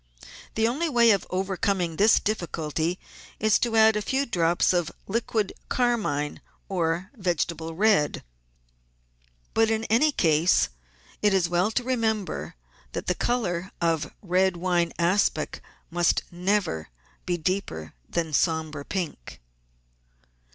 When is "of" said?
1.11-1.27, 4.73-4.91, 13.79-14.11